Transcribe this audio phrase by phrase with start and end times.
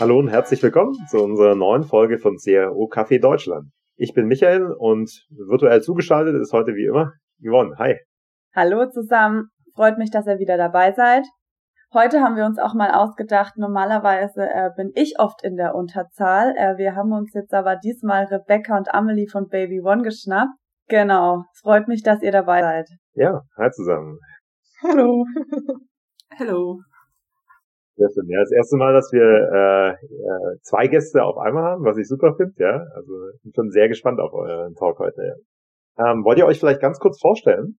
[0.00, 3.70] Hallo und herzlich willkommen zu unserer neuen Folge von CRO Café Deutschland.
[3.94, 7.76] Ich bin Michael und virtuell zugeschaltet ist heute wie immer Yvonne.
[7.78, 8.00] Hi.
[8.56, 9.50] Hallo zusammen.
[9.76, 11.24] Freut mich, dass ihr wieder dabei seid.
[11.92, 16.56] Heute haben wir uns auch mal ausgedacht, normalerweise äh, bin ich oft in der Unterzahl.
[16.56, 20.50] Äh, wir haben uns jetzt aber diesmal Rebecca und Amelie von Baby One geschnappt.
[20.88, 21.44] Genau.
[21.52, 22.88] Es freut mich, dass ihr dabei seid.
[23.12, 24.18] Ja, hi zusammen.
[24.82, 25.24] Hallo.
[26.40, 26.80] Hallo.
[27.96, 28.28] Sehr schön.
[28.28, 32.08] Ja, das erste Mal, dass wir äh, äh, zwei Gäste auf einmal haben, was ich
[32.08, 32.84] super finde, ja.
[32.94, 33.12] Also
[33.42, 35.22] bin schon sehr gespannt auf euren Talk heute.
[35.22, 36.10] Ja.
[36.10, 37.78] Ähm, wollt ihr euch vielleicht ganz kurz vorstellen?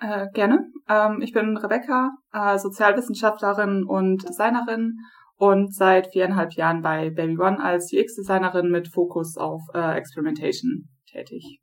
[0.00, 0.66] Äh, gerne.
[0.88, 4.98] Ähm, ich bin Rebecca, äh, Sozialwissenschaftlerin und Designerin
[5.36, 11.60] und seit viereinhalb Jahren bei Baby One als UX-Designerin mit Fokus auf äh, Experimentation tätig.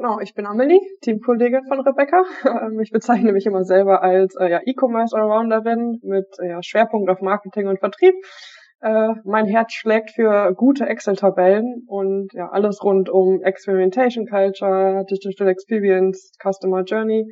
[0.00, 2.24] Genau, ich bin Amelie, Teamkollegin von Rebecca.
[2.62, 7.10] Ähm, ich bezeichne mich immer selber als äh, ja, E-Commerce Allrounderin mit äh, ja, Schwerpunkt
[7.10, 8.14] auf Marketing und Vertrieb.
[8.80, 15.48] Äh, mein Herz schlägt für gute Excel-Tabellen und ja alles rund um Experimentation Culture, Digital
[15.48, 17.26] Experience, Customer Journey.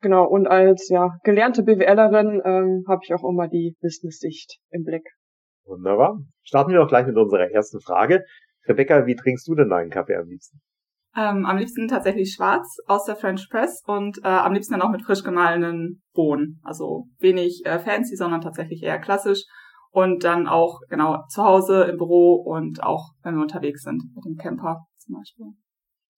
[0.00, 5.02] Genau, und als ja gelernte BWLerin ähm, habe ich auch immer die Business-Sicht im Blick.
[5.64, 6.20] Wunderbar.
[6.44, 8.22] Starten wir doch gleich mit unserer ersten Frage.
[8.68, 10.60] Rebecca, wie trinkst du denn deinen Kaffee am liebsten?
[11.16, 14.90] Ähm, am liebsten tatsächlich schwarz aus der French Press und äh, am liebsten dann auch
[14.90, 16.60] mit frisch gemahlenen Bohnen.
[16.62, 19.44] Also wenig äh, fancy, sondern tatsächlich eher klassisch.
[19.90, 24.24] Und dann auch, genau, zu Hause, im Büro und auch, wenn wir unterwegs sind, mit
[24.24, 25.46] dem Camper zum Beispiel.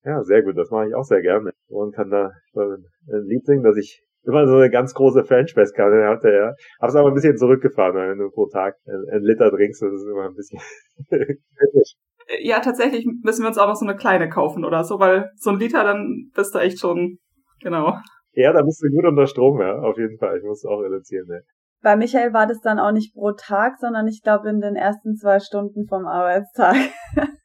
[0.03, 0.57] Ja, sehr gut.
[0.57, 1.51] Das mache ich auch sehr gerne.
[1.67, 5.73] Und kann da ein Lied singen, dass ich immer so eine ganz große French Press
[5.73, 6.53] Kanne hatte, ja.
[6.79, 10.25] Hab's aber ein bisschen zurückgefahren, wenn du pro Tag ein Liter trinkst, das ist immer
[10.25, 10.59] ein bisschen
[11.09, 11.95] kritisch.
[12.39, 15.49] Ja, tatsächlich müssen wir uns auch noch so eine kleine kaufen oder so, weil so
[15.49, 17.17] ein Liter, dann bist du echt schon,
[17.61, 17.97] genau.
[18.33, 20.37] Ja, da bist du gut unter Strom, ja, auf jeden Fall.
[20.37, 21.39] Ich muss auch reduzieren, ja.
[21.83, 25.15] Bei Michael war das dann auch nicht pro Tag, sondern ich glaube in den ersten
[25.15, 26.75] zwei Stunden vom Arbeitstag.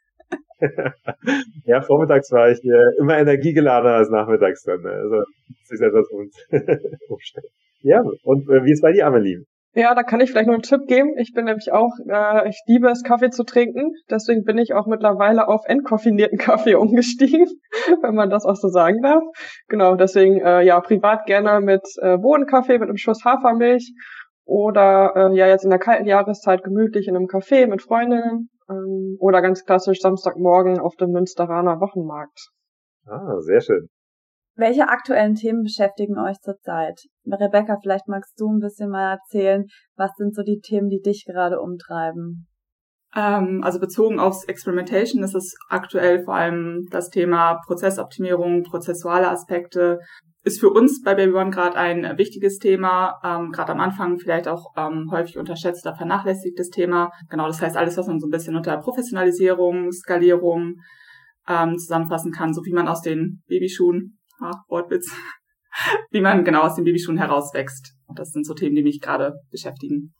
[1.64, 4.80] ja, vormittags war ich äh, immer energiegeladener als nachmittags dann.
[4.82, 4.90] Ne?
[4.90, 6.08] Also das ist etwas
[7.08, 7.48] umstellen.
[7.80, 9.44] ja, und äh, wie ist bei dir, Amelie?
[9.78, 11.18] Ja, da kann ich vielleicht noch einen Tipp geben.
[11.18, 13.92] Ich bin nämlich auch, äh, ich liebe es, Kaffee zu trinken.
[14.08, 17.46] Deswegen bin ich auch mittlerweile auf entkoffinierten Kaffee umgestiegen,
[18.02, 19.22] wenn man das auch so sagen darf.
[19.68, 23.92] Genau, deswegen äh, ja privat gerne mit äh, Bohnenkaffee mit einem Schuss Hafermilch
[24.46, 29.18] oder äh, ja jetzt in der kalten Jahreszeit gemütlich in einem Café mit Freundinnen ähm,
[29.20, 32.48] oder ganz klassisch Samstagmorgen auf dem Münsteraner Wochenmarkt.
[33.04, 33.88] Ah, sehr schön.
[34.58, 36.98] Welche aktuellen Themen beschäftigen euch zurzeit?
[37.26, 41.24] Rebecca, vielleicht magst du ein bisschen mal erzählen, was sind so die Themen, die dich
[41.26, 42.48] gerade umtreiben?
[43.14, 49.98] Ähm, also bezogen aufs Experimentation ist es aktuell vor allem das Thema Prozessoptimierung, prozessuale Aspekte.
[50.42, 54.48] Ist für uns bei Baby One gerade ein wichtiges Thema, ähm, gerade am Anfang vielleicht
[54.48, 57.10] auch ähm, häufig unterschätzt oder vernachlässigtes Thema.
[57.28, 60.76] Genau, das heißt alles, was man so ein bisschen unter Professionalisierung, Skalierung
[61.46, 65.10] ähm, zusammenfassen kann, so wie man aus den Babyschuhen ah, Wortwitz,
[66.10, 67.94] wie man genau aus den Babyschuhen herauswächst.
[68.06, 70.14] Und das sind so Themen, die mich gerade beschäftigen.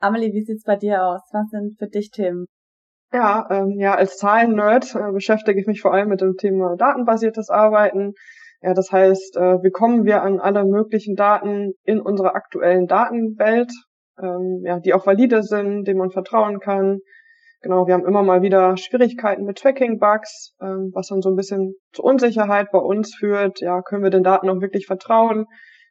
[0.00, 1.22] Amelie, wie sieht's bei dir aus?
[1.32, 2.46] Was sind für dich Themen?
[3.12, 7.48] Ja, ähm, ja, als Zahlen-Nerd äh, beschäftige ich mich vor allem mit dem Thema datenbasiertes
[7.48, 8.12] Arbeiten.
[8.60, 13.72] Ja, das heißt, äh, wie kommen wir an alle möglichen Daten in unserer aktuellen Datenwelt,
[14.20, 16.98] ähm, ja, die auch valide sind, denen man vertrauen kann,
[17.60, 21.74] Genau, wir haben immer mal wieder Schwierigkeiten mit Tracking-Bugs, ähm, was dann so ein bisschen
[21.92, 23.60] zur Unsicherheit bei uns führt.
[23.60, 25.46] Ja, können wir den Daten auch wirklich vertrauen?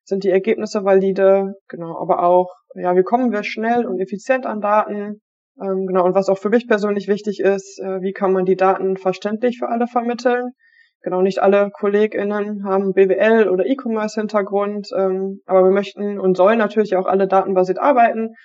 [0.05, 1.55] Sind die Ergebnisse valide?
[1.67, 5.21] Genau, aber auch, ja, wie kommen wir schnell und effizient an Daten?
[5.61, 8.55] Ähm, genau, und was auch für mich persönlich wichtig ist, äh, wie kann man die
[8.55, 10.51] Daten verständlich für alle vermitteln?
[11.01, 16.95] Genau, nicht alle KollegInnen haben BWL oder E-Commerce-Hintergrund, ähm, aber wir möchten und sollen natürlich
[16.95, 18.35] auch alle datenbasiert arbeiten.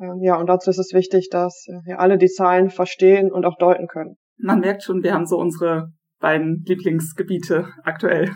[0.00, 3.44] Ähm, ja, und dazu ist es wichtig, dass äh, ja, alle die Zahlen verstehen und
[3.44, 4.16] auch deuten können.
[4.38, 8.30] Man merkt schon, wir haben so unsere beiden Lieblingsgebiete aktuell.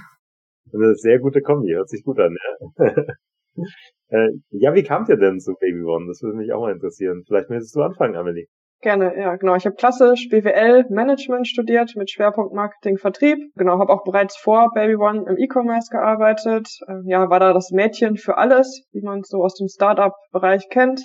[0.73, 2.37] Eine sehr gute Kombi, hört sich gut an.
[2.77, 2.87] Ja,
[4.09, 6.07] äh, ja wie kamt ihr denn zu Baby One?
[6.07, 7.25] Das würde mich auch mal interessieren.
[7.27, 8.47] Vielleicht möchtest du anfangen, Amelie.
[8.83, 9.57] Gerne, ja, genau.
[9.57, 13.37] Ich habe klassisch BWL Management studiert mit Schwerpunkt Marketing Vertrieb.
[13.57, 16.67] Genau, habe auch bereits vor Baby One im E-Commerce gearbeitet.
[16.89, 20.71] Ähm, ja, war da das Mädchen für alles, wie man es so aus dem Startup-Bereich
[20.71, 21.03] kennt.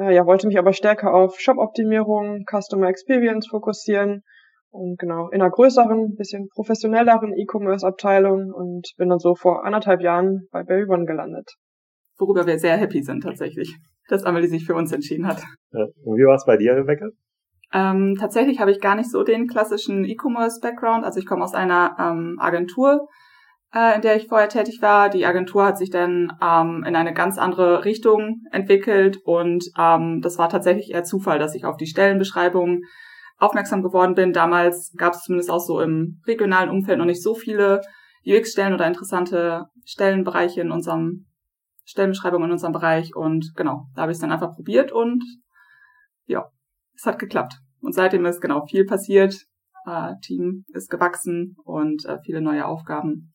[0.00, 4.22] Äh, ja, wollte mich aber stärker auf Shop-Optimierung, Customer Experience fokussieren
[4.70, 10.46] und genau in einer größeren, bisschen professionelleren E-Commerce-Abteilung und bin dann so vor anderthalb Jahren
[10.52, 11.50] bei Berry One gelandet.
[12.18, 13.76] Worüber wir sehr happy sind tatsächlich,
[14.08, 15.42] dass Amelie sich für uns entschieden hat.
[15.72, 17.06] Ja, und wie war es bei dir, Rebecca?
[17.72, 21.04] Ähm, tatsächlich habe ich gar nicht so den klassischen E-Commerce-Background.
[21.04, 23.06] Also ich komme aus einer ähm, Agentur,
[23.74, 25.08] äh, in der ich vorher tätig war.
[25.08, 30.38] Die Agentur hat sich dann ähm, in eine ganz andere Richtung entwickelt und ähm, das
[30.38, 32.82] war tatsächlich eher Zufall, dass ich auf die Stellenbeschreibung
[33.38, 34.32] aufmerksam geworden bin.
[34.32, 37.80] Damals gab es zumindest auch so im regionalen Umfeld noch nicht so viele
[38.26, 41.26] UX-Stellen oder interessante Stellenbereiche in unserem
[41.84, 45.24] Stellenbeschreibung in unserem Bereich und genau, da habe ich es dann einfach probiert und
[46.26, 46.48] ja,
[46.94, 47.54] es hat geklappt.
[47.80, 49.34] Und seitdem ist genau viel passiert.
[49.86, 53.32] Äh, Team ist gewachsen und äh, viele neue Aufgaben.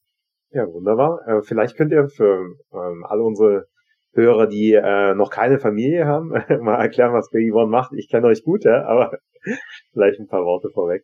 [0.51, 1.19] Ja, wunderbar.
[1.27, 3.65] Äh, vielleicht könnt ihr für ähm, alle unsere
[4.13, 6.29] Hörer, die äh, noch keine Familie haben,
[6.61, 7.91] mal erklären, was Baby One macht.
[7.93, 9.17] Ich kenne euch gut, ja, aber
[9.93, 11.03] vielleicht ein paar Worte vorweg.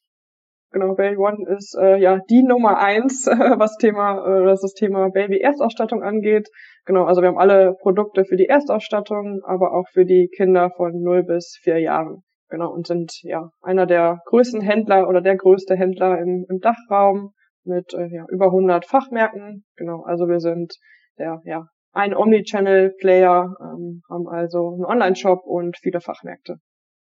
[0.72, 5.10] Genau, Baby One ist äh, ja die Nummer eins, was Thema, äh, was das Thema
[5.10, 6.48] Baby Erstausstattung angeht.
[6.86, 10.94] Genau, also wir haben alle Produkte für die Erstausstattung, aber auch für die Kinder von
[11.02, 12.24] 0 bis 4 Jahren.
[12.50, 17.34] Genau, und sind ja einer der größten Händler oder der größte Händler im, im Dachraum
[17.64, 19.66] mit äh, ja, über 100 Fachmärkten.
[19.76, 20.74] Genau, also wir sind
[21.18, 26.58] der ja ein Omnichannel-Player, ähm, haben also einen Online-Shop und viele Fachmärkte.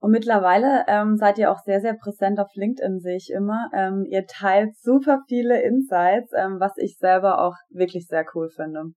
[0.02, 3.70] Und mittlerweile ähm, seid ihr auch sehr, sehr präsent auf LinkedIn, sehe ich immer.
[3.76, 8.94] Ähm, ihr teilt super viele Insights, ähm, was ich selber auch wirklich sehr cool finde.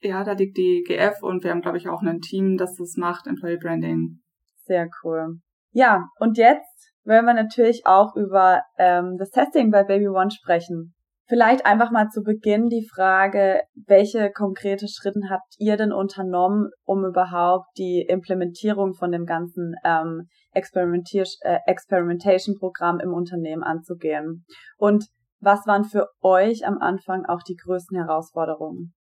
[0.00, 2.94] Ja, da liegt die GF und wir haben, glaube ich, auch ein Team, das das
[2.96, 4.20] macht, Employee Branding.
[4.64, 5.40] Sehr cool.
[5.72, 10.94] Ja, und jetzt wollen wir natürlich auch über ähm, das Testing bei Baby One sprechen.
[11.26, 17.04] Vielleicht einfach mal zu Beginn die Frage, welche konkrete Schritte habt ihr denn unternommen, um
[17.04, 24.46] überhaupt die Implementierung von dem ganzen ähm, Experimentier äh, Experimentation-Programm im Unternehmen anzugehen?
[24.78, 25.06] Und
[25.40, 28.94] was waren für euch am Anfang auch die größten Herausforderungen?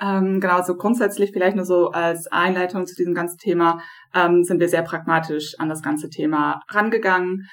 [0.00, 3.80] Ähm, genau, so grundsätzlich vielleicht nur so als Einleitung zu diesem ganzen Thema
[4.12, 7.48] ähm, sind wir sehr pragmatisch an das ganze Thema rangegangen.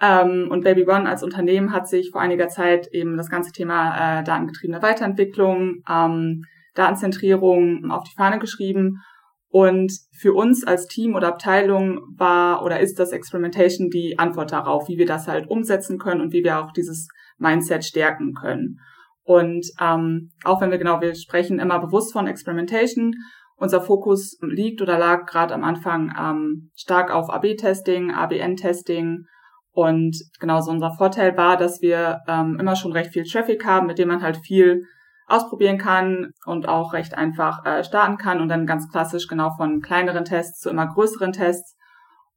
[0.00, 4.20] Ähm, und Baby One als Unternehmen hat sich vor einiger Zeit eben das ganze Thema
[4.20, 6.44] äh, datengetriebene Weiterentwicklung, ähm,
[6.74, 9.02] Datenzentrierung auf die Fahne geschrieben.
[9.48, 14.88] Und für uns als Team oder Abteilung war oder ist das Experimentation die Antwort darauf,
[14.88, 18.78] wie wir das halt umsetzen können und wie wir auch dieses Mindset stärken können.
[19.24, 23.14] Und ähm, auch wenn wir genau, wir sprechen immer bewusst von Experimentation,
[23.56, 29.26] unser Fokus liegt oder lag gerade am Anfang ähm, stark auf AB-Testing, ABN-Testing
[29.72, 33.98] und genauso unser Vorteil war, dass wir ähm, immer schon recht viel Traffic haben, mit
[33.98, 34.84] dem man halt viel
[35.26, 38.40] ausprobieren kann und auch recht einfach äh, starten kann.
[38.40, 41.76] Und dann ganz klassisch genau von kleineren Tests zu immer größeren Tests.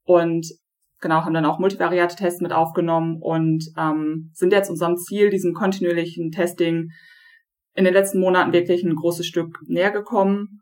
[0.06, 0.48] Und
[1.06, 5.54] genau haben dann auch multivariate Tests mit aufgenommen und ähm, sind jetzt unserem Ziel, diesem
[5.54, 6.90] kontinuierlichen Testing
[7.76, 10.62] in den letzten Monaten wirklich ein großes Stück näher gekommen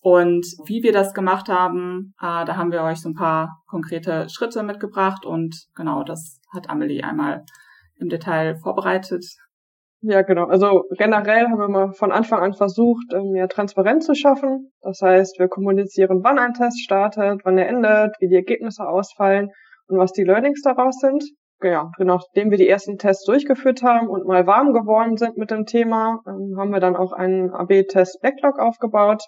[0.00, 4.28] und wie wir das gemacht haben, äh, da haben wir euch so ein paar konkrete
[4.28, 7.44] Schritte mitgebracht und genau, das hat Amelie einmal
[8.00, 9.24] im Detail vorbereitet.
[10.00, 10.46] Ja, genau.
[10.46, 14.72] Also generell haben wir mal von Anfang an versucht, ähm, mehr Transparenz zu schaffen.
[14.80, 19.50] Das heißt, wir kommunizieren, wann ein Test startet, wann er endet, wie die Ergebnisse ausfallen
[19.88, 21.24] und was die Learnings daraus sind.
[21.62, 25.64] Ja, nachdem wir die ersten Tests durchgeführt haben und mal warm geworden sind mit dem
[25.64, 29.22] Thema, ähm, haben wir dann auch einen AB-Test-Backlog aufgebaut,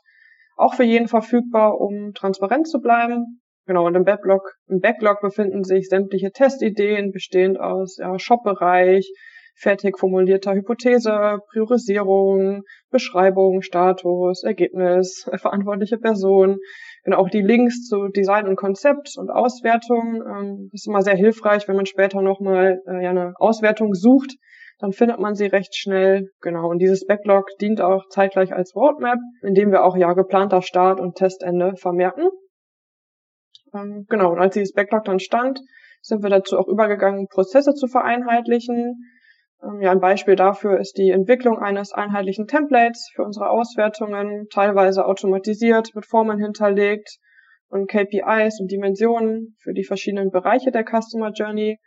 [0.57, 3.41] auch für jeden verfügbar, um transparent zu bleiben.
[3.67, 9.11] Genau, und im Backlog, im Backlog befinden sich sämtliche Testideen, bestehend aus ja, Shop-Bereich,
[9.57, 16.59] fertig formulierter Hypothese, Priorisierung, Beschreibung, Status, Ergebnis, verantwortliche Person,
[17.05, 20.23] genau auch die Links zu Design und Konzept und Auswertung.
[20.27, 24.37] Ähm, ist immer sehr hilfreich, wenn man später nochmal äh, ja, eine Auswertung sucht,
[24.79, 26.31] dann findet man sie recht schnell.
[26.41, 26.69] Genau.
[26.69, 31.17] Und dieses Backlog dient auch zeitgleich als Roadmap, indem wir auch ja geplanter Start und
[31.17, 32.29] Testende vermerken.
[33.75, 34.33] Ähm, genau.
[34.33, 35.61] Und als dieses Backlog dann stand,
[36.03, 38.97] sind wir dazu auch übergegangen, Prozesse zu vereinheitlichen.
[39.63, 45.07] Ähm, ja, ein Beispiel dafür ist die Entwicklung eines einheitlichen Templates für unsere Auswertungen, teilweise
[45.07, 47.19] automatisiert mit Formen hinterlegt
[47.69, 51.79] und KPIs und Dimensionen für die verschiedenen Bereiche der Customer Journey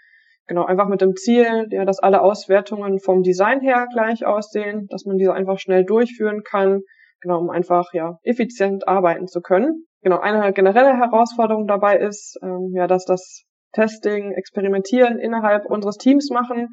[0.49, 5.05] Genau, einfach mit dem Ziel, ja, dass alle Auswertungen vom Design her gleich aussehen, dass
[5.05, 6.81] man diese einfach schnell durchführen kann,
[7.21, 9.85] genau, um einfach ja effizient arbeiten zu können.
[10.01, 16.31] Genau, eine generelle Herausforderung dabei ist, ähm, ja, dass das Testing, Experimentieren innerhalb unseres Teams
[16.31, 16.69] machen.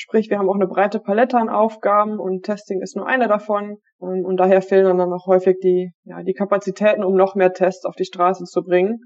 [0.00, 3.78] Sprich, wir haben auch eine breite Palette an Aufgaben und Testing ist nur eine davon.
[3.98, 7.96] Und daher fehlen dann auch häufig die, ja, die Kapazitäten, um noch mehr Tests auf
[7.96, 9.00] die Straße zu bringen.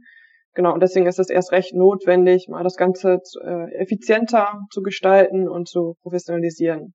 [0.53, 5.49] Genau, und deswegen ist es erst recht notwendig, mal das Ganze äh, effizienter zu gestalten
[5.49, 6.93] und zu professionalisieren.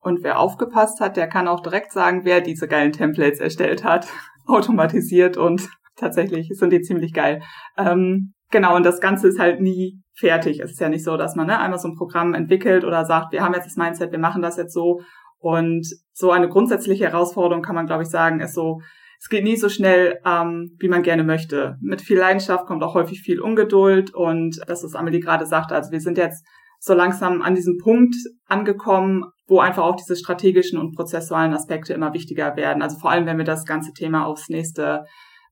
[0.00, 4.06] Und wer aufgepasst hat, der kann auch direkt sagen, wer diese geilen Templates erstellt hat,
[4.46, 7.42] automatisiert und tatsächlich sind die ziemlich geil.
[7.76, 10.60] Ähm, genau, und das Ganze ist halt nie fertig.
[10.60, 13.32] Es ist ja nicht so, dass man ne, einmal so ein Programm entwickelt oder sagt,
[13.32, 15.00] wir haben jetzt das Mindset, wir machen das jetzt so
[15.38, 18.80] Und so eine grundsätzliche Herausforderung kann man, glaube ich, sagen, ist so,
[19.18, 21.76] es geht nie so schnell, ähm, wie man gerne möchte.
[21.80, 25.90] Mit viel Leidenschaft kommt auch häufig viel Ungeduld und das, was Amelie gerade sagte, also
[25.90, 26.44] wir sind jetzt
[26.78, 28.14] so langsam an diesem Punkt
[28.46, 32.82] angekommen, wo einfach auch diese strategischen und prozessualen Aspekte immer wichtiger werden.
[32.82, 35.04] Also vor allem, wenn wir das ganze Thema aufs nächste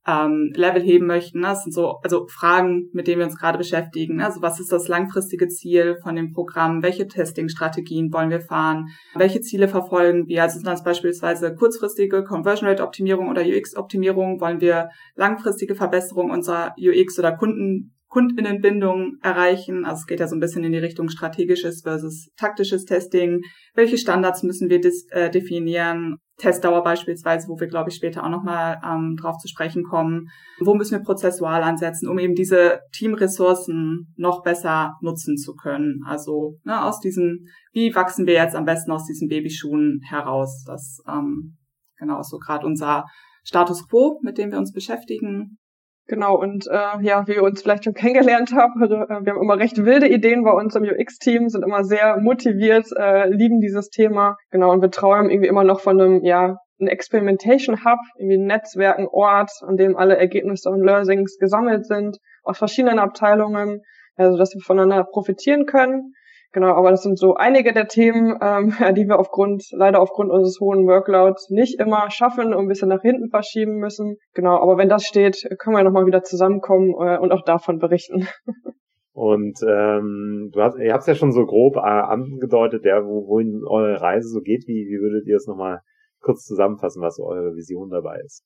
[0.07, 1.41] ähm, Level heben möchten.
[1.41, 1.49] Ne?
[1.49, 4.17] Das sind so also Fragen, mit denen wir uns gerade beschäftigen.
[4.17, 4.27] Ne?
[4.27, 6.83] Also was ist das langfristige Ziel von dem Programm?
[6.83, 8.89] Welche Testing-Strategien wollen wir fahren?
[9.15, 10.43] Welche Ziele verfolgen wir?
[10.43, 14.41] Also sind das beispielsweise kurzfristige Conversion Rate Optimierung oder UX Optimierung?
[14.41, 19.85] Wollen wir langfristige Verbesserung unserer UX oder Kunden Kundinnenbindung erreichen.
[19.85, 23.41] Also es geht ja so ein bisschen in die Richtung strategisches versus taktisches Testing.
[23.75, 24.81] Welche Standards müssen wir
[25.11, 26.19] äh, definieren?
[26.37, 30.29] Testdauer beispielsweise, wo wir, glaube ich, später auch nochmal ähm, drauf zu sprechen kommen.
[30.61, 36.01] Wo müssen wir prozessual ansetzen, um eben diese Teamressourcen noch besser nutzen zu können?
[36.07, 40.63] Also ne, aus diesen, wie wachsen wir jetzt am besten aus diesen Babyschuhen heraus?
[40.67, 41.57] Das ähm,
[41.99, 43.07] genau ist so gerade unser
[43.43, 45.59] Status quo, mit dem wir uns beschäftigen.
[46.07, 49.41] Genau, und äh, ja, wie ihr uns vielleicht schon kennengelernt habt, also, äh, wir haben
[49.41, 53.89] immer recht wilde Ideen bei uns im UX-Team, sind immer sehr motiviert, äh, lieben dieses
[53.89, 54.37] Thema.
[54.51, 58.47] Genau, und wir träumen irgendwie immer noch von einem, ja, ein Experimentation Hub, irgendwie ein
[58.47, 63.81] Netzwerk, ein Ort, an dem alle Ergebnisse und Learnings gesammelt sind, aus verschiedenen Abteilungen,
[64.17, 66.13] also dass wir voneinander profitieren können.
[66.55, 70.61] Genau, aber das sind so einige der Themen, ähm, die wir aufgrund, leider aufgrund unseres
[70.61, 74.19] hohen Workloads nicht immer schaffen und ein bisschen nach hinten verschieben müssen.
[74.35, 78.29] Genau, aber wenn das steht, können wir nochmal wieder zusammenkommen äh, und auch davon berichten.
[79.17, 83.29] Und ähm, du hast, ihr habt es ja schon so grob äh, angedeutet, ja, wo,
[83.29, 84.65] wohin eure Reise so geht.
[84.67, 85.83] Wie, wie würdet ihr es nochmal
[86.21, 88.43] kurz zusammenfassen, was eure Vision dabei ist?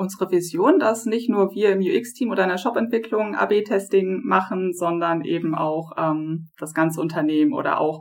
[0.00, 5.22] Unsere Vision, dass nicht nur wir im UX-Team oder in der Shop-Entwicklung AB-Testing machen, sondern
[5.22, 8.00] eben auch ähm, das ganze Unternehmen oder auch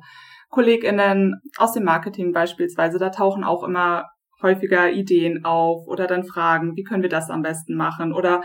[0.50, 2.98] KollegInnen aus dem Marketing beispielsweise.
[2.98, 4.06] Da tauchen auch immer
[4.42, 8.42] häufiger Ideen auf oder dann Fragen, wie können wir das am besten machen oder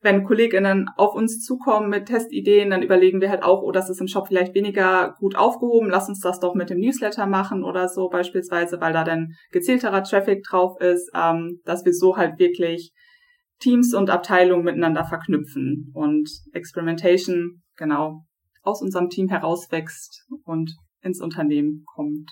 [0.00, 4.00] wenn KollegInnen auf uns zukommen mit Testideen, dann überlegen wir halt auch, oh, das ist
[4.00, 7.88] im Shop vielleicht weniger gut aufgehoben, lass uns das doch mit dem Newsletter machen oder
[7.88, 12.92] so beispielsweise, weil da dann gezielterer Traffic drauf ist, ähm, dass wir so halt wirklich
[13.58, 18.24] Teams und Abteilungen miteinander verknüpfen und Experimentation genau
[18.62, 22.30] aus unserem Team herauswächst und ins Unternehmen kommt.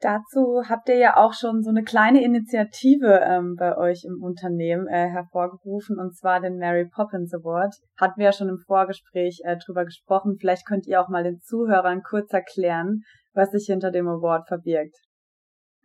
[0.00, 4.86] Dazu habt ihr ja auch schon so eine kleine Initiative ähm, bei euch im Unternehmen
[4.88, 7.74] äh, hervorgerufen, und zwar den Mary Poppins Award.
[7.98, 10.36] Hatten wir ja schon im Vorgespräch äh, drüber gesprochen.
[10.38, 13.00] Vielleicht könnt ihr auch mal den Zuhörern kurz erklären,
[13.32, 14.96] was sich hinter dem Award verbirgt.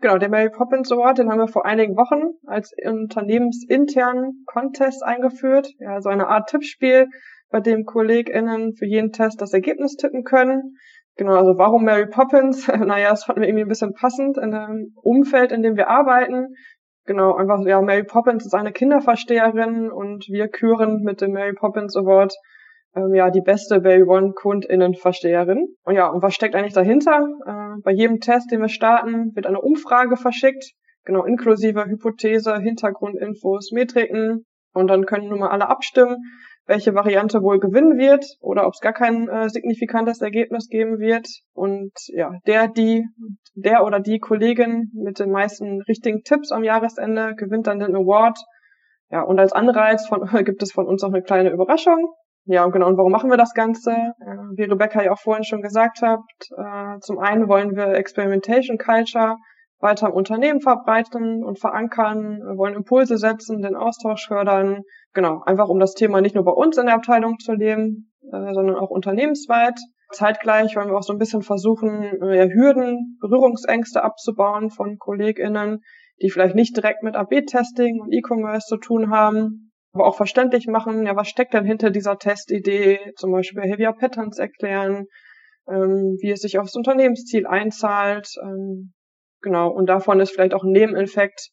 [0.02, 5.70] Genau, der Mary Poppins Award, den haben wir vor einigen Wochen als unternehmensinternen Contest eingeführt.
[5.78, 7.08] Ja, so eine Art Tippspiel,
[7.50, 10.76] bei dem KollegInnen für jeden Test das Ergebnis tippen können.
[11.22, 12.68] Genau, also warum Mary Poppins?
[12.68, 16.56] naja, das fanden wir irgendwie ein bisschen passend in dem Umfeld, in dem wir arbeiten.
[17.06, 21.96] Genau, einfach, ja, Mary Poppins ist eine Kinderversteherin und wir küren mit dem Mary Poppins
[21.96, 22.34] Award
[22.96, 25.68] ähm, ja die beste Baby One Kundinnenversteherin.
[25.84, 27.28] Und ja, und was steckt eigentlich dahinter?
[27.46, 30.72] Äh, bei jedem Test, den wir starten, wird eine Umfrage verschickt,
[31.06, 34.48] genau inklusive Hypothese, Hintergrundinfos, Metriken.
[34.74, 36.18] Und dann können nun mal alle abstimmen
[36.72, 41.28] welche Variante wohl gewinnen wird oder ob es gar kein äh, signifikantes Ergebnis geben wird.
[41.54, 43.06] Und ja, der, die,
[43.56, 48.40] der oder die Kollegin mit den meisten richtigen Tipps am Jahresende gewinnt dann den Award.
[49.10, 52.14] Ja, und als Anreiz von, gibt es von uns auch eine kleine Überraschung.
[52.46, 53.92] Ja, und genau, und warum machen wir das Ganze?
[53.92, 56.22] Äh, wie Rebecca ja auch vorhin schon gesagt hat,
[56.58, 59.36] äh, zum einen wollen wir Experimentation Culture
[59.82, 65.70] weiter im Unternehmen verbreiten und verankern, wir wollen Impulse setzen, den Austausch fördern, genau, einfach
[65.70, 68.90] um das Thema nicht nur bei uns in der Abteilung zu leben, äh, sondern auch
[68.90, 69.80] unternehmensweit.
[70.12, 75.80] Zeitgleich wollen wir auch so ein bisschen versuchen, äh, Hürden, Berührungsängste abzubauen von KollegInnen,
[76.22, 81.06] die vielleicht nicht direkt mit AB-Testing und E-Commerce zu tun haben, aber auch verständlich machen,
[81.06, 85.06] ja, was steckt denn hinter dieser Testidee, zum Beispiel Behavior Patterns erklären,
[85.70, 88.94] ähm, wie es sich aufs Unternehmensziel einzahlt, ähm,
[89.42, 91.50] Genau, und davon ist vielleicht auch ein Nebeneffekt,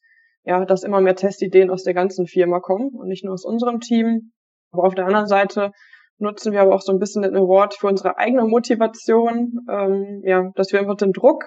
[0.49, 3.81] ja, dass immer mehr Testideen aus der ganzen Firma kommen und nicht nur aus unserem
[3.81, 4.33] Team.
[4.73, 5.73] Aber auf der anderen Seite
[6.17, 10.51] nutzen wir aber auch so ein bisschen den Award für unsere eigene Motivation, ähm, ja,
[10.55, 11.45] dass wir einfach den Druck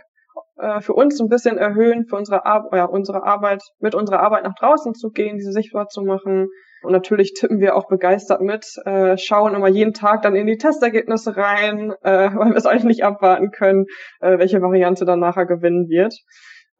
[0.58, 4.44] äh, für uns ein bisschen erhöhen, für unsere, Ar ja, unsere Arbeit, mit unserer Arbeit
[4.44, 6.50] nach draußen zu gehen, diese sichtbar zu machen.
[6.84, 10.58] Und natürlich tippen wir auch begeistert mit, äh, schauen immer jeden Tag dann in die
[10.58, 13.86] Testergebnisse rein, äh, weil wir es eigentlich nicht abwarten können,
[14.20, 16.14] äh, welche Variante dann nachher gewinnen wird.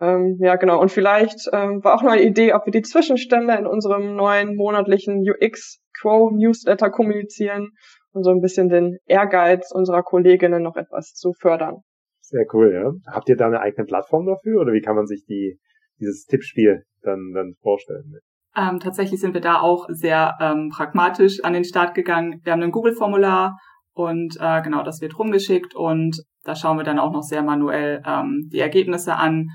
[0.02, 0.82] Ähm, ja, genau.
[0.82, 4.56] Und vielleicht ähm, war auch noch eine Idee, ob wir die Zwischenstände in unserem neuen
[4.56, 7.70] monatlichen UX Quo Newsletter kommunizieren
[8.12, 11.78] und so ein bisschen den Ehrgeiz unserer Kolleginnen noch etwas zu fördern.
[12.22, 13.14] Sehr cool, ja.
[13.14, 15.60] Habt ihr da eine eigene Plattform dafür oder wie kann man sich die,
[16.00, 18.20] dieses Tippspiel dann, dann vorstellen?
[18.56, 22.42] Ähm, tatsächlich sind wir da auch sehr ähm, pragmatisch an den Start gegangen.
[22.44, 23.58] Wir haben ein Google-Formular
[23.94, 28.02] und äh, genau, das wird rumgeschickt und da schauen wir dann auch noch sehr manuell
[28.06, 29.50] ähm, die Ergebnisse an.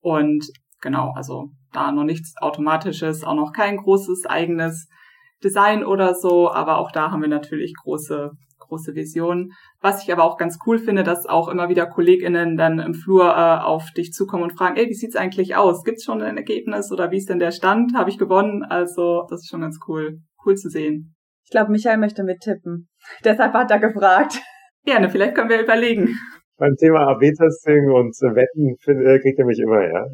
[0.00, 0.46] Und
[0.80, 4.88] genau, also da noch nichts Automatisches, auch noch kein großes eigenes
[5.42, 8.30] Design oder so, aber auch da haben wir natürlich große
[8.68, 9.52] große Vision.
[9.80, 13.24] Was ich aber auch ganz cool finde, dass auch immer wieder KollegInnen dann im Flur
[13.24, 15.84] äh, auf dich zukommen und fragen, ey, wie sieht's eigentlich aus?
[15.84, 17.94] Gibt's schon ein Ergebnis oder wie ist denn der Stand?
[17.94, 18.64] Habe ich gewonnen?
[18.64, 20.20] Also, das ist schon ganz cool.
[20.44, 21.14] Cool zu sehen.
[21.44, 22.88] Ich glaube, Michael möchte mittippen.
[23.24, 24.40] Deshalb hat er gefragt.
[24.84, 26.16] Gerne, vielleicht können wir überlegen.
[26.58, 30.06] Beim Thema AB-Testing und Wetten äh, kriegt er mich immer, ja.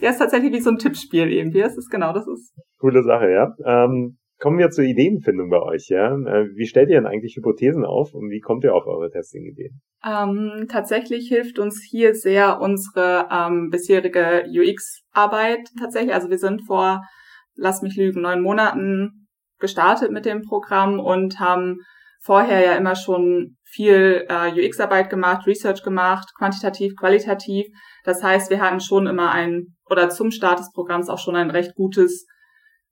[0.00, 1.60] Ja, ist tatsächlich wie so ein Tippspiel irgendwie.
[1.60, 2.54] Das ist genau, das ist.
[2.78, 3.54] Coole Sache, ja.
[3.64, 6.14] Ähm, Kommen wir zur Ideenfindung bei euch, ja.
[6.14, 9.82] Äh, wie stellt ihr denn eigentlich Hypothesen auf und wie kommt ihr auf eure Testing-Ideen?
[10.02, 16.14] Ähm, tatsächlich hilft uns hier sehr unsere ähm, bisherige UX-Arbeit tatsächlich.
[16.14, 17.02] Also wir sind vor,
[17.54, 21.76] lass mich lügen, neun Monaten gestartet mit dem Programm und haben
[22.22, 27.66] vorher ja immer schon viel äh, UX-Arbeit gemacht, Research gemacht, quantitativ, qualitativ.
[28.04, 31.50] Das heißt, wir hatten schon immer ein, oder zum Start des Programms auch schon ein
[31.50, 32.26] recht gutes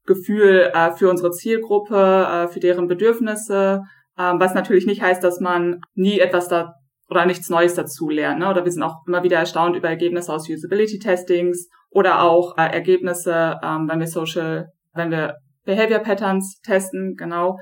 [0.07, 3.83] Gefühl äh, für unsere Zielgruppe, äh, für deren Bedürfnisse,
[4.17, 6.75] äh, was natürlich nicht heißt, dass man nie etwas da
[7.11, 8.41] oder nichts Neues dazu lernt.
[8.41, 8.51] Ne?
[8.51, 13.59] Oder wir sind auch immer wieder erstaunt über Ergebnisse aus Usability-Testings oder auch äh, Ergebnisse,
[13.63, 17.59] ähm, wenn wir Social, wenn wir Behavior Patterns testen, genau.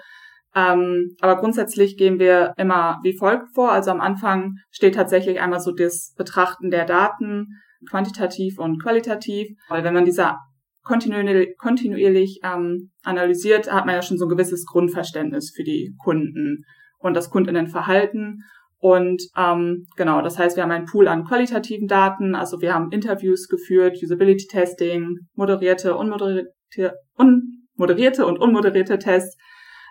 [0.57, 3.71] Ähm, aber grundsätzlich gehen wir immer wie folgt vor.
[3.71, 7.49] Also am Anfang steht tatsächlich einmal so das Betrachten der Daten,
[7.89, 9.49] quantitativ und qualitativ.
[9.69, 10.35] Weil wenn man diese
[10.83, 16.65] kontinuierlich, kontinuierlich ähm, analysiert, hat man ja schon so ein gewisses Grundverständnis für die Kunden
[16.99, 18.43] und das Kundinnenverhalten.
[18.79, 22.93] Und ähm, genau, das heißt, wir haben einen Pool an qualitativen Daten, also wir haben
[22.93, 29.37] Interviews geführt, Usability Testing, moderierte, unmoderierte, unmoderierte und unmoderierte Tests,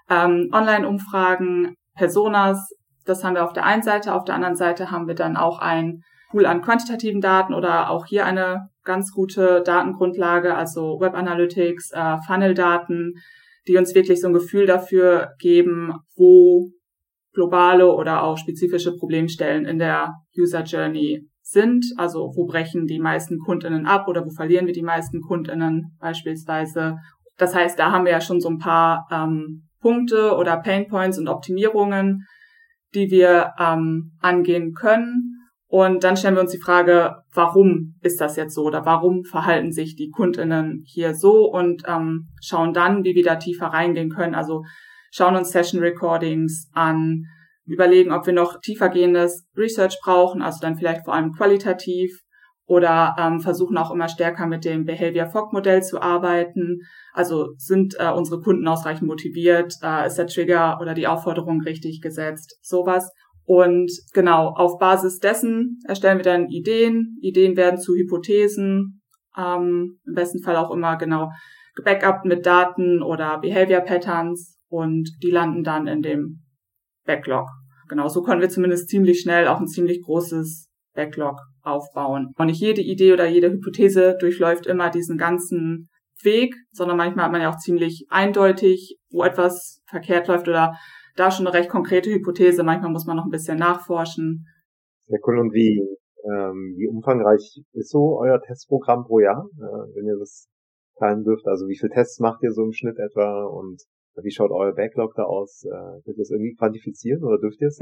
[0.10, 2.70] ähm, Online-Umfragen, Personas,
[3.06, 5.60] das haben wir auf der einen Seite, auf der anderen Seite haben wir dann auch
[5.60, 11.92] ein Pool an quantitativen Daten oder auch hier eine ganz gute Datengrundlage, also Web Analytics,
[11.92, 13.14] äh, Funnel-Daten,
[13.68, 16.72] die uns wirklich so ein Gefühl dafür geben, wo
[17.34, 21.86] globale oder auch spezifische Problemstellen in der User Journey sind.
[21.98, 26.96] Also wo brechen die meisten Kundinnen ab oder wo verlieren wir die meisten Kundinnen beispielsweise.
[27.38, 31.20] Das heißt, da haben wir ja schon so ein paar ähm, Punkte oder Pain Points
[31.20, 32.26] und Optimierungen,
[32.96, 35.36] die wir ähm, angehen können.
[35.68, 39.72] Und dann stellen wir uns die Frage, warum ist das jetzt so oder warum verhalten
[39.72, 44.34] sich die Kundinnen hier so und ähm, schauen dann, wie wir da tiefer reingehen können.
[44.34, 44.64] Also
[45.12, 47.26] schauen uns Session Recordings an,
[47.68, 52.25] überlegen, ob wir noch tiefergehendes Research brauchen, also dann vielleicht vor allem qualitativ
[52.68, 56.80] oder ähm, versuchen auch immer stärker mit dem Behavior Fog Modell zu arbeiten.
[57.14, 62.02] Also sind äh, unsere Kunden ausreichend motiviert, äh, ist der Trigger oder die Aufforderung richtig
[62.02, 63.12] gesetzt, sowas.
[63.44, 67.20] Und genau, auf Basis dessen erstellen wir dann Ideen.
[67.22, 69.04] Ideen werden zu Hypothesen,
[69.38, 71.30] ähm, im besten Fall auch immer genau
[71.76, 76.44] gebackupt mit Daten oder Behavior Patterns und die landen dann in dem
[77.06, 77.48] Backlog.
[77.88, 82.34] Genau, so können wir zumindest ziemlich schnell auch ein ziemlich großes Backlog aufbauen.
[82.38, 85.90] Und nicht jede Idee oder jede Hypothese durchläuft immer diesen ganzen
[86.24, 90.76] Weg, sondern manchmal hat man ja auch ziemlich eindeutig, wo etwas verkehrt läuft oder
[91.16, 92.64] da schon eine recht konkrete Hypothese.
[92.64, 94.46] Manchmal muss man noch ein bisschen nachforschen.
[95.08, 95.40] Sehr cool.
[95.40, 95.80] Und wie,
[96.24, 100.48] ähm, wie umfangreich ist so euer Testprogramm pro Jahr, äh, wenn ihr das
[100.98, 101.48] teilen dürft?
[101.48, 103.82] Also wie viele Tests macht ihr so im Schnitt etwa und
[104.24, 105.64] wie schaut euer Backlog da aus?
[105.66, 107.80] Äh, ihr das irgendwie quantifizieren oder dürft ihr es?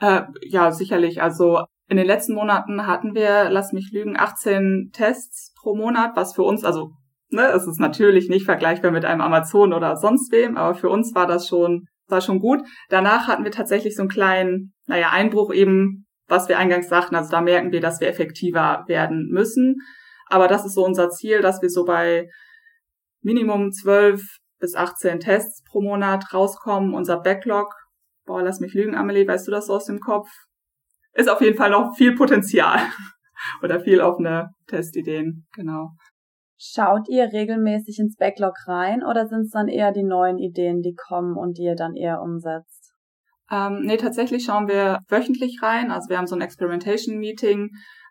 [0.00, 1.22] Äh, ja, sicherlich.
[1.22, 6.34] Also in den letzten Monaten hatten wir, lass mich lügen, 18 Tests pro Monat, was
[6.34, 6.90] für uns, also
[7.30, 11.14] ne, es ist natürlich nicht vergleichbar mit einem Amazon oder sonst wem, aber für uns
[11.14, 12.62] war das schon war schon gut.
[12.88, 17.16] Danach hatten wir tatsächlich so einen kleinen, naja, Einbruch eben, was wir eingangs sagten.
[17.16, 19.76] Also da merken wir, dass wir effektiver werden müssen.
[20.28, 22.28] Aber das ist so unser Ziel, dass wir so bei
[23.22, 24.22] Minimum 12
[24.58, 26.94] bis 18 Tests pro Monat rauskommen.
[26.94, 27.74] Unser Backlog,
[28.26, 30.28] boah, lass mich lügen, Amelie, weißt du das so aus dem Kopf?
[31.12, 32.78] Ist auf jeden Fall noch viel Potenzial.
[33.62, 35.90] Oder viel offene Testideen, genau.
[36.58, 40.94] Schaut ihr regelmäßig ins Backlog rein oder sind es dann eher die neuen Ideen, die
[40.94, 42.94] kommen und die ihr dann eher umsetzt?
[43.50, 45.90] Ähm, nee, tatsächlich schauen wir wöchentlich rein.
[45.90, 47.68] Also wir haben so ein Experimentation Meeting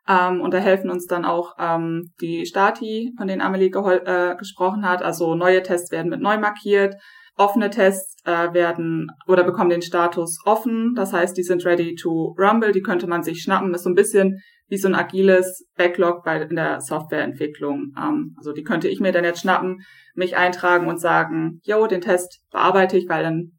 [0.08, 4.88] ähm, und da helfen uns dann auch ähm, die Stati, von denen Amelie äh, gesprochen
[4.88, 5.02] hat.
[5.02, 6.96] Also neue Tests werden mit neu markiert.
[7.38, 10.94] Offene Tests äh, werden oder bekommen den Status offen.
[10.96, 12.72] Das heißt, die sind ready to rumble.
[12.72, 13.72] Die könnte man sich schnappen.
[13.72, 17.94] Das ist so ein bisschen wie so ein agiles Backlog bei in der Softwareentwicklung.
[17.98, 19.82] Ähm, also die könnte ich mir dann jetzt schnappen,
[20.16, 23.52] mich eintragen und sagen, yo, den Test bearbeite ich, weil dann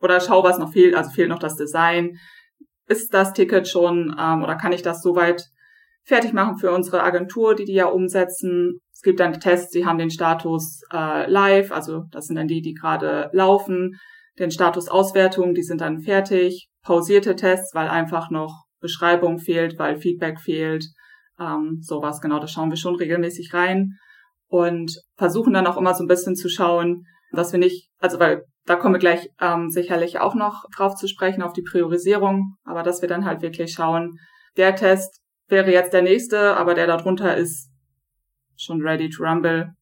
[0.00, 0.94] oder schau, was noch fehlt.
[0.94, 2.18] Also fehlt noch das Design.
[2.88, 5.44] Ist das Ticket schon ähm, oder kann ich das soweit
[6.04, 8.80] fertig machen für unsere Agentur, die die ja umsetzen?
[9.02, 12.62] Es gibt dann Tests, die haben den Status äh, live, also das sind dann die,
[12.62, 13.98] die gerade laufen.
[14.38, 16.68] Den Status Auswertung, die sind dann fertig.
[16.84, 20.84] Pausierte Tests, weil einfach noch Beschreibung fehlt, weil Feedback fehlt.
[21.40, 23.96] Ähm, sowas, genau, da schauen wir schon regelmäßig rein
[24.46, 28.44] und versuchen dann auch immer so ein bisschen zu schauen, dass wir nicht, also weil
[28.66, 32.84] da kommen wir gleich ähm, sicherlich auch noch drauf zu sprechen, auf die Priorisierung, aber
[32.84, 34.16] dass wir dann halt wirklich schauen,
[34.56, 37.71] der Test wäre jetzt der nächste, aber der darunter ist
[38.62, 39.72] schon ready to rumble.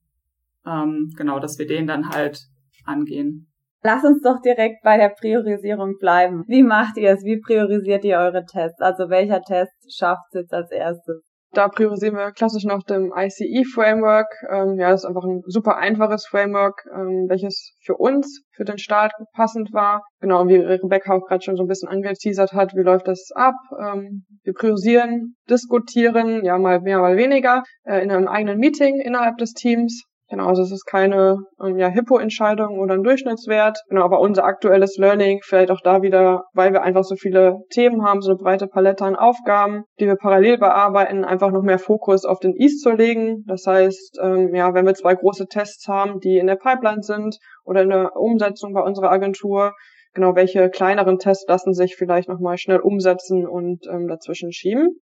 [0.67, 2.41] Ähm, genau, dass wir den dann halt
[2.85, 3.47] angehen.
[3.83, 6.45] Lass uns doch direkt bei der Priorisierung bleiben.
[6.47, 7.25] Wie macht ihr es?
[7.25, 8.81] Wie priorisiert ihr eure Tests?
[8.81, 11.30] Also welcher Test schafft es jetzt als erstes?
[11.53, 14.29] Da priorisieren wir klassisch nach dem ICE-Framework.
[14.51, 18.79] Ähm, ja, das ist einfach ein super einfaches Framework, ähm, welches für uns, für den
[18.79, 20.05] Start passend war.
[20.21, 23.55] Genau, wie Rebecca auch gerade schon so ein bisschen angeteasert hat, wie läuft das ab?
[23.83, 29.37] Ähm, wir priorisieren, diskutieren, ja, mal mehr, mal weniger, äh, in einem eigenen Meeting innerhalb
[29.39, 30.05] des Teams.
[30.31, 33.79] Genau, also es ist keine ähm, ja, Hippo-Entscheidung oder ein Durchschnittswert.
[33.89, 38.05] Genau, aber unser aktuelles Learning, vielleicht auch da wieder, weil wir einfach so viele Themen
[38.05, 42.25] haben, so eine breite Palette an Aufgaben, die wir parallel bearbeiten, einfach noch mehr Fokus
[42.25, 43.43] auf den East zu legen.
[43.49, 47.37] Das heißt, ähm, ja, wenn wir zwei große Tests haben, die in der Pipeline sind
[47.65, 49.73] oder in der Umsetzung bei unserer Agentur,
[50.15, 55.01] genau, welche kleineren Tests lassen sich vielleicht nochmal schnell umsetzen und ähm, dazwischen schieben.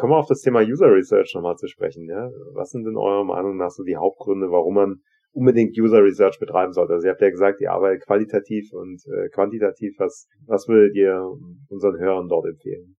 [0.00, 2.08] Kommen wir auf das Thema User Research nochmal zu sprechen.
[2.08, 2.30] Ja?
[2.54, 4.96] Was sind in eurer Meinung nach so die Hauptgründe, warum man
[5.32, 6.94] unbedingt User Research betreiben sollte?
[6.94, 9.94] Also ihr habt ja gesagt, ihr arbeitet qualitativ und äh, quantitativ.
[9.98, 11.22] Was, was würdet ihr
[11.68, 12.96] unseren Hörern dort empfehlen?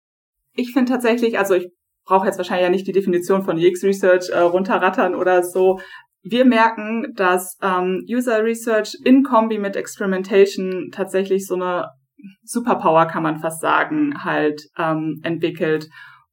[0.54, 1.72] Ich finde tatsächlich, also ich
[2.06, 5.80] brauche jetzt wahrscheinlich ja nicht die Definition von UX Research äh, runterrattern oder so.
[6.22, 11.88] Wir merken, dass ähm, User Research in Kombi mit Experimentation tatsächlich so eine
[12.44, 15.88] Superpower, kann man fast sagen, halt ähm, entwickelt.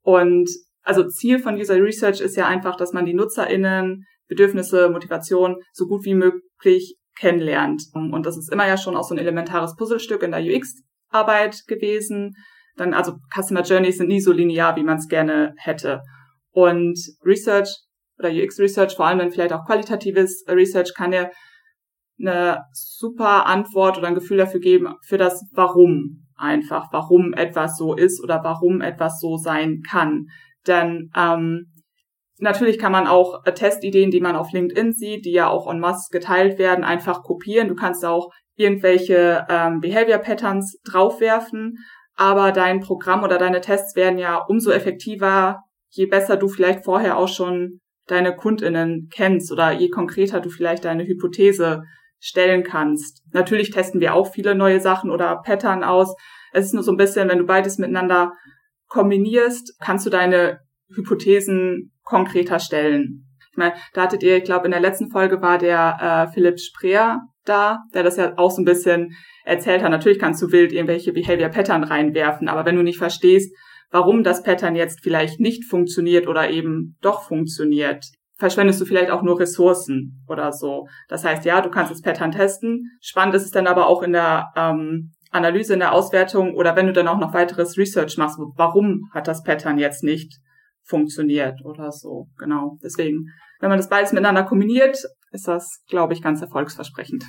[0.09, 0.49] Und
[0.85, 5.87] also Ziel von User Research ist ja einfach, dass man die NutzerInnen, Bedürfnisse, Motivation so
[5.87, 7.83] gut wie möglich kennenlernt.
[7.93, 12.37] Und das ist immer ja schon auch so ein elementares Puzzlestück in der UX-Arbeit gewesen.
[12.77, 16.01] Dann, also Customer Journeys sind nie so linear, wie man es gerne hätte.
[16.53, 17.69] Und Research
[18.19, 21.31] oder UX Research, vor allem wenn vielleicht auch qualitatives Research, kann ja
[22.19, 27.95] eine super Antwort oder ein Gefühl dafür geben, für das Warum einfach, warum etwas so
[27.95, 30.27] ist oder warum etwas so sein kann.
[30.67, 31.73] Denn ähm,
[32.39, 35.81] natürlich kann man auch äh, Testideen, die man auf LinkedIn sieht, die ja auch en
[35.81, 37.69] masse geteilt werden, einfach kopieren.
[37.69, 41.79] Du kannst auch irgendwelche ähm, Behavior Patterns draufwerfen,
[42.17, 47.17] aber dein Programm oder deine Tests werden ja umso effektiver, je besser du vielleicht vorher
[47.17, 51.83] auch schon deine Kundinnen kennst oder je konkreter du vielleicht deine Hypothese
[52.21, 53.23] stellen kannst.
[53.33, 56.15] Natürlich testen wir auch viele neue Sachen oder Pattern aus.
[56.53, 58.33] Es ist nur so ein bisschen, wenn du beides miteinander
[58.89, 60.61] kombinierst, kannst du deine
[60.95, 63.27] Hypothesen konkreter stellen.
[63.51, 66.59] Ich meine, da hattet ihr, ich glaube, in der letzten Folge war der äh, Philipp
[66.59, 69.91] Spreer da, der das ja auch so ein bisschen erzählt hat.
[69.91, 73.55] Natürlich kannst du wild irgendwelche Behavior Pattern reinwerfen, aber wenn du nicht verstehst,
[73.91, 78.05] warum das Pattern jetzt vielleicht nicht funktioniert oder eben doch funktioniert,
[78.39, 80.87] verschwendest du vielleicht auch nur Ressourcen oder so.
[81.09, 82.85] Das heißt, ja, du kannst das Pattern testen.
[83.01, 86.87] Spannend ist es dann aber auch in der ähm, Analyse, in der Auswertung oder wenn
[86.87, 90.39] du dann auch noch weiteres Research machst, warum hat das Pattern jetzt nicht
[90.85, 92.29] funktioniert oder so.
[92.39, 92.79] Genau.
[92.83, 93.27] Deswegen,
[93.61, 94.99] wenn man das beides miteinander kombiniert,
[95.33, 97.25] ist das, glaube ich, ganz erfolgsversprechend.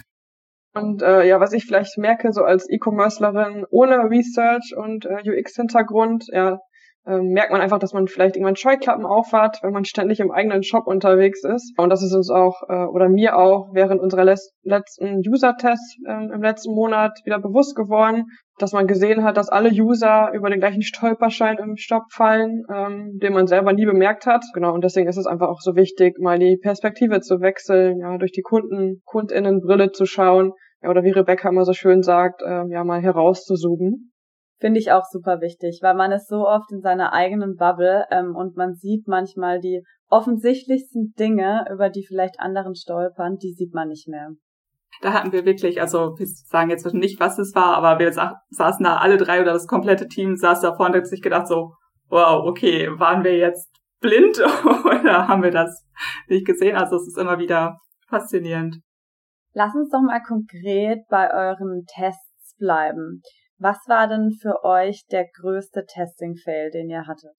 [0.74, 6.26] Und äh, ja, was ich vielleicht merke, so als E-Commercelerin ohne Research und äh, UX-Hintergrund,
[6.32, 6.60] ja,
[7.10, 10.64] ähm, merkt man einfach, dass man vielleicht irgendwann Scheuklappen aufhat, wenn man ständig im eigenen
[10.64, 11.74] Shop unterwegs ist.
[11.78, 14.26] Und das ist uns auch, äh, oder mir auch, während unserer
[14.64, 18.26] letzten User-Tests äh, im letzten Monat wieder bewusst geworden,
[18.60, 23.18] dass man gesehen hat, dass alle User über den gleichen Stolperschein im Shop fallen, ähm,
[23.22, 24.44] den man selber nie bemerkt hat.
[24.54, 28.18] Genau, und deswegen ist es einfach auch so wichtig, mal die Perspektive zu wechseln, ja,
[28.18, 32.66] durch die Kunden, KundInnenbrille zu schauen, ja, oder wie Rebecca immer so schön sagt, äh,
[32.70, 34.12] ja, mal herauszuzoomen.
[34.60, 38.36] Finde ich auch super wichtig, weil man ist so oft in seiner eigenen Bubble ähm,
[38.36, 43.88] und man sieht manchmal die offensichtlichsten Dinge, über die vielleicht anderen stolpern, die sieht man
[43.88, 44.32] nicht mehr.
[45.02, 48.42] Da hatten wir wirklich, also wir sagen jetzt nicht, was es war, aber wir sa
[48.50, 51.48] saßen da alle drei oder das komplette Team saß da vorne und hat sich gedacht
[51.48, 51.74] so,
[52.10, 53.70] wow, okay, waren wir jetzt
[54.02, 54.40] blind
[54.86, 55.86] oder haben wir das
[56.28, 56.76] nicht gesehen?
[56.76, 57.78] Also es ist immer wieder
[58.10, 58.82] faszinierend.
[59.54, 63.22] Lass uns doch mal konkret bei euren Tests bleiben.
[63.60, 67.36] Was war denn für euch der größte Testing-Fail, den ihr hattet?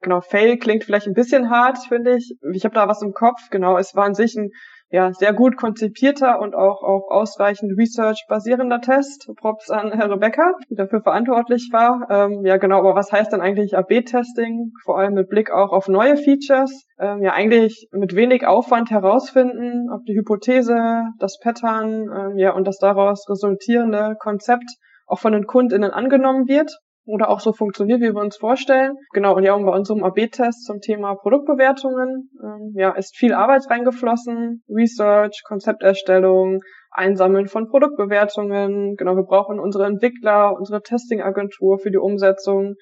[0.00, 2.36] Genau, Fail klingt vielleicht ein bisschen hart, finde ich.
[2.52, 3.48] Ich habe da was im Kopf.
[3.50, 4.50] Genau, es war an sich ein
[4.90, 9.28] ja, sehr gut konzipierter und auch auf ausreichend Research basierender Test.
[9.40, 12.06] Props an Herr Rebecca, die dafür verantwortlich war.
[12.10, 14.70] Ähm, ja, genau, aber was heißt dann eigentlich AB-Testing?
[14.84, 16.86] Vor allem mit Blick auch auf neue Features.
[17.00, 22.64] Ähm, ja, eigentlich mit wenig Aufwand herausfinden, ob die Hypothese, das Pattern, ähm, ja, und
[22.68, 24.70] das daraus resultierende Konzept
[25.06, 26.70] auch von den KundInnen angenommen wird
[27.06, 28.96] oder auch so funktioniert, wie wir uns vorstellen.
[29.12, 33.68] Genau, und ja, und bei unserem AB-Test zum Thema Produktbewertungen, ähm, ja, ist viel Arbeit
[33.68, 38.94] reingeflossen, Research, Konzepterstellung, Einsammeln von Produktbewertungen.
[38.96, 42.74] Genau, wir brauchen unsere Entwickler, unsere Testing-Agentur für die Umsetzung.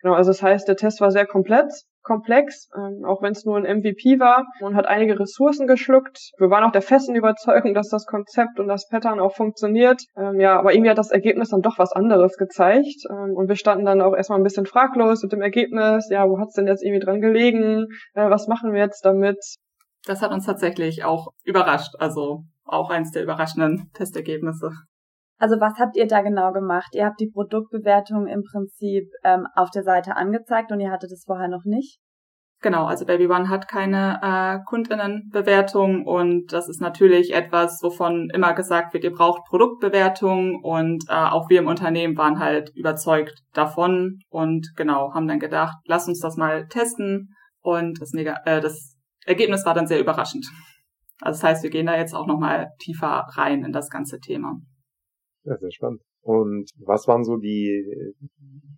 [0.00, 1.70] Genau, also das heißt, der Test war sehr komplett
[2.08, 6.32] komplex, ähm, auch wenn es nur ein MVP war und hat einige Ressourcen geschluckt.
[6.38, 10.02] Wir waren auch der festen Überzeugung, dass das Konzept und das Pattern auch funktioniert.
[10.16, 13.56] Ähm, ja, aber irgendwie hat das Ergebnis dann doch was anderes gezeigt ähm, und wir
[13.56, 16.08] standen dann auch erstmal ein bisschen fraglos mit dem Ergebnis.
[16.10, 17.86] Ja, wo hat's denn jetzt irgendwie dran gelegen?
[18.14, 19.38] Äh, was machen wir jetzt damit?
[20.06, 21.94] Das hat uns tatsächlich auch überrascht.
[21.98, 24.70] Also auch eins der überraschenden Testergebnisse.
[25.38, 26.94] Also was habt ihr da genau gemacht?
[26.94, 31.24] Ihr habt die Produktbewertung im Prinzip ähm, auf der Seite angezeigt und ihr hattet es
[31.24, 32.00] vorher noch nicht?
[32.60, 38.52] Genau, also Baby One hat keine äh, Kundinnenbewertung und das ist natürlich etwas, wovon immer
[38.52, 44.18] gesagt wird, ihr braucht Produktbewertung und äh, auch wir im Unternehmen waren halt überzeugt davon
[44.28, 48.96] und genau, haben dann gedacht, lass uns das mal testen und das, Neg äh, das
[49.24, 50.44] Ergebnis war dann sehr überraschend.
[51.20, 54.56] Also das heißt, wir gehen da jetzt auch nochmal tiefer rein in das ganze Thema.
[55.48, 56.02] Ja, sehr spannend.
[56.20, 57.82] Und was waren so die,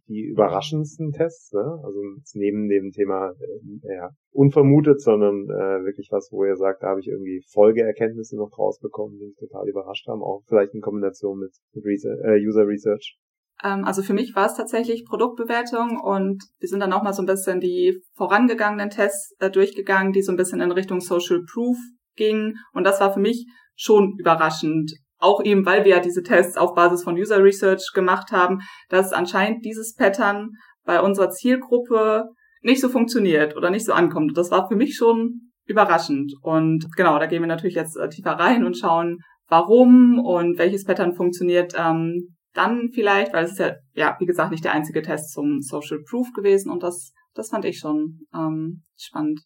[0.06, 1.52] die überraschendsten Tests?
[1.52, 1.80] Ne?
[1.82, 2.00] Also
[2.34, 7.00] neben dem Thema äh, ja, unvermutet, sondern äh, wirklich was, wo ihr sagt, da habe
[7.00, 11.52] ich irgendwie Folgeerkenntnisse noch rausbekommen, die mich total überrascht haben, auch vielleicht in Kombination mit,
[11.72, 13.18] mit Research, äh, User Research.
[13.64, 17.22] Ähm, also für mich war es tatsächlich Produktbewertung und wir sind dann auch mal so
[17.22, 21.78] ein bisschen die vorangegangenen Tests äh, durchgegangen, die so ein bisschen in Richtung Social Proof
[22.14, 22.54] gingen.
[22.72, 26.74] Und das war für mich schon überraschend, auch eben, weil wir ja diese Tests auf
[26.74, 30.50] Basis von User Research gemacht haben, dass anscheinend dieses Pattern
[30.84, 32.24] bei unserer Zielgruppe
[32.62, 34.36] nicht so funktioniert oder nicht so ankommt.
[34.36, 36.34] Das war für mich schon überraschend.
[36.42, 40.84] Und genau, da gehen wir natürlich jetzt äh, tiefer rein und schauen, warum und welches
[40.84, 45.02] Pattern funktioniert ähm, dann vielleicht, weil es ist ja, ja, wie gesagt, nicht der einzige
[45.02, 49.40] Test zum Social Proof gewesen und das, das fand ich schon ähm, spannend.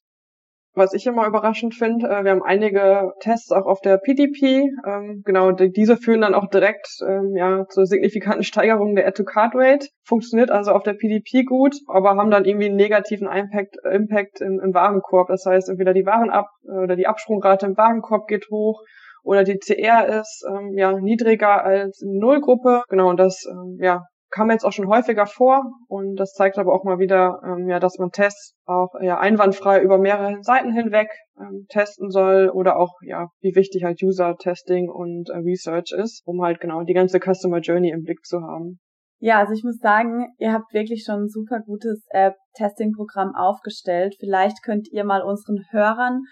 [0.76, 4.70] Was ich immer überraschend finde, äh, wir haben einige Tests auch auf der PDP.
[4.86, 9.86] Ähm, genau, die, diese führen dann auch direkt ähm, ja, zur signifikanten Steigerung der Add-to-Card-Rate.
[10.04, 14.60] Funktioniert also auf der PDP gut, aber haben dann irgendwie einen negativen Impact, Impact im,
[14.60, 15.28] im Warenkorb.
[15.28, 18.82] Das heißt, entweder die Warenab oder die Absprungrate im Warenkorb geht hoch
[19.22, 22.82] oder die CR ist ähm, ja niedriger als Nullgruppe.
[22.88, 24.02] Genau, und das ähm, ja,
[24.34, 27.78] kam jetzt auch schon häufiger vor und das zeigt aber auch mal wieder, ähm, ja,
[27.78, 32.94] dass man Tests auch ja einwandfrei über mehrere Seiten hinweg ähm, testen soll oder auch
[33.02, 37.20] ja, wie wichtig halt User Testing und äh, Research ist, um halt genau die ganze
[37.20, 38.80] Customer Journey im Blick zu haben.
[39.20, 44.16] Ja, also ich muss sagen, ihr habt wirklich schon ein super gutes App-Testing-Programm aufgestellt.
[44.18, 46.22] Vielleicht könnt ihr mal unseren Hörern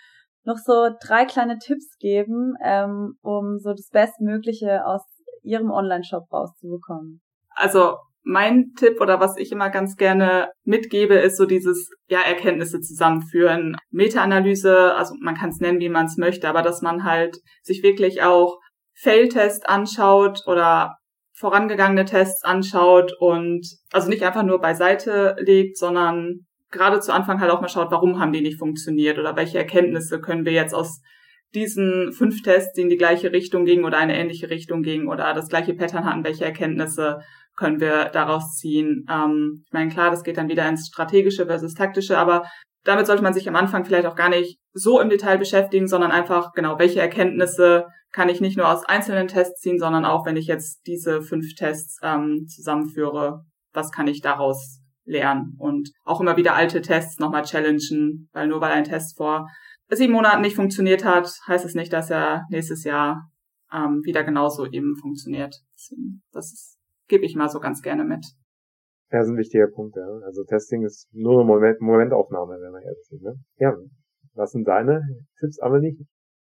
[0.44, 5.02] noch so drei kleine Tipps geben, ähm, um so das Bestmögliche aus
[5.42, 7.22] ihrem Online-Shop rauszubekommen
[7.62, 12.80] also mein Tipp oder was ich immer ganz gerne mitgebe, ist so dieses, ja, Erkenntnisse
[12.80, 13.76] zusammenführen.
[13.90, 17.82] Meta-Analyse, also man kann es nennen, wie man es möchte, aber dass man halt sich
[17.82, 18.58] wirklich auch
[18.94, 20.96] Fail-Test anschaut oder
[21.34, 27.50] vorangegangene Tests anschaut und also nicht einfach nur beiseite legt, sondern gerade zu Anfang halt
[27.50, 31.00] auch mal schaut, warum haben die nicht funktioniert oder welche Erkenntnisse können wir jetzt aus
[31.54, 35.34] diesen fünf Tests, die in die gleiche Richtung gingen oder eine ähnliche Richtung gingen oder
[35.34, 37.20] das gleiche Pattern hatten, welche Erkenntnisse
[37.56, 39.06] können wir daraus ziehen.
[39.10, 42.44] Ähm, ich meine, klar, das geht dann wieder ins strategische versus taktische, aber
[42.84, 46.10] damit sollte man sich am Anfang vielleicht auch gar nicht so im Detail beschäftigen, sondern
[46.10, 50.36] einfach, genau, welche Erkenntnisse kann ich nicht nur aus einzelnen Tests ziehen, sondern auch, wenn
[50.36, 55.54] ich jetzt diese fünf Tests ähm, zusammenführe, was kann ich daraus lernen?
[55.58, 59.46] Und auch immer wieder alte Tests nochmal challengen, weil nur weil ein Test vor
[59.88, 63.30] sieben Monaten nicht funktioniert hat, heißt es nicht, dass er nächstes Jahr
[63.72, 65.56] ähm, wieder genauso eben funktioniert.
[66.32, 66.71] Das ist
[67.12, 68.24] gebe ich mal so ganz gerne mit.
[69.10, 70.08] Ja, das ist ein wichtiger Punkt, ja.
[70.24, 73.22] Also Testing ist nur eine Moment, Momentaufnahme, wenn man ehrlich ist.
[73.22, 73.34] Ne?
[73.58, 73.76] Ja,
[74.32, 75.02] was sind deine
[75.38, 75.98] Tipps, Amelie?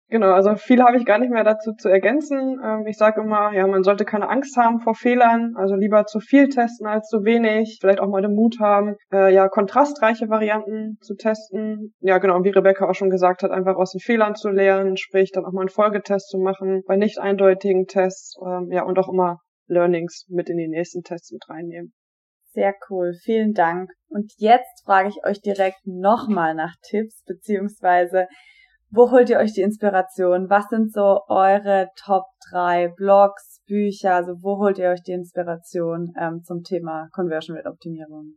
[0.08, 2.58] Genau, also viel habe ich gar nicht mehr dazu zu ergänzen.
[2.64, 6.20] Ähm, ich sage immer, ja, man sollte keine Angst haben vor Fehlern, also lieber zu
[6.20, 10.96] viel testen als zu wenig, vielleicht auch mal den Mut haben, äh, ja, kontrastreiche Varianten
[11.02, 11.92] zu testen.
[12.00, 15.32] Ja, genau, wie Rebecca auch schon gesagt hat, einfach aus den Fehlern zu lernen, sprich
[15.32, 19.12] dann auch mal einen Folgetest zu machen, bei nicht eindeutigen Tests, ähm, ja, und auch
[19.12, 21.92] immer Learnings mit in die nächsten Tests mit reinnehmen.
[22.52, 23.90] Sehr cool, vielen Dank.
[24.08, 28.28] Und jetzt frage ich euch direkt nochmal nach Tipps, beziehungsweise
[28.90, 30.48] wo holt ihr euch die Inspiration?
[30.48, 34.14] Was sind so eure Top 3 Blogs, Bücher?
[34.14, 38.36] Also wo holt ihr euch die Inspiration ähm, zum Thema Conversion Rate Optimierung?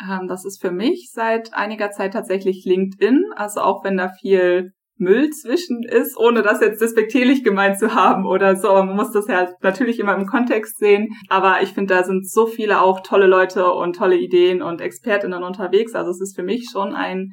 [0.00, 3.24] Ähm, das ist für mich seit einiger Zeit tatsächlich LinkedIn.
[3.36, 8.26] Also auch wenn da viel Müll zwischen ist, ohne das jetzt despektierlich gemeint zu haben
[8.26, 8.68] oder so.
[8.68, 11.08] Man muss das ja natürlich immer im Kontext sehen.
[11.28, 15.42] Aber ich finde, da sind so viele auch tolle Leute und tolle Ideen und Expertinnen
[15.42, 15.94] unterwegs.
[15.94, 17.30] Also es ist für mich schon ein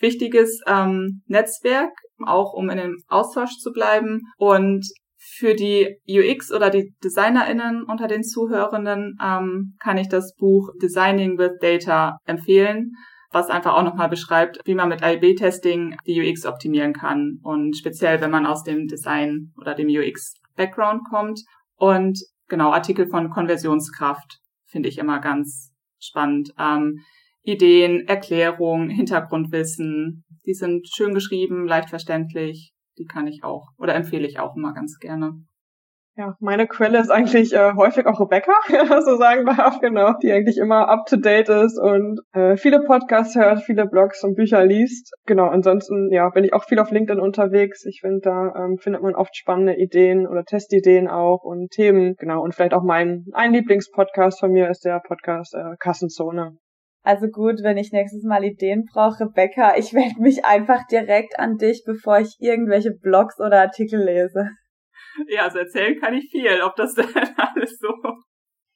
[0.00, 1.92] wichtiges ähm, Netzwerk,
[2.26, 4.22] auch um in dem Austausch zu bleiben.
[4.36, 4.84] Und
[5.16, 11.38] für die UX oder die DesignerInnen unter den Zuhörenden ähm, kann ich das Buch Designing
[11.38, 12.92] with Data empfehlen,
[13.34, 18.20] was einfach auch nochmal beschreibt, wie man mit A-B-Testing die UX optimieren kann und speziell,
[18.20, 21.40] wenn man aus dem Design oder dem UX-Background kommt.
[21.74, 22.18] Und
[22.48, 26.54] genau, Artikel von Konversionskraft finde ich immer ganz spannend.
[26.58, 27.00] Ähm,
[27.42, 30.24] Ideen, Erklärungen, Hintergrundwissen.
[30.46, 32.72] Die sind schön geschrieben, leicht verständlich.
[32.98, 35.32] Die kann ich auch oder empfehle ich auch immer ganz gerne.
[36.16, 38.52] Ja, meine Quelle ist eigentlich äh, häufig auch Rebecca,
[39.04, 43.34] so sagen darf, genau, die eigentlich immer up to date ist und äh, viele Podcasts
[43.34, 45.12] hört, viele Blogs und Bücher liest.
[45.26, 47.84] Genau, ansonsten ja, bin ich auch viel auf LinkedIn unterwegs.
[47.84, 52.14] Ich finde, da ähm, findet man oft spannende Ideen oder Testideen auch und Themen.
[52.16, 56.56] Genau, und vielleicht auch mein ein Lieblingspodcast von mir ist der Podcast äh, Kassenzone.
[57.02, 61.56] Also gut, wenn ich nächstes Mal Ideen brauche, Rebecca, ich wende mich einfach direkt an
[61.56, 64.50] dich, bevor ich irgendwelche Blogs oder Artikel lese.
[65.28, 67.92] Ja, also erzählen kann ich viel, ob das denn alles so.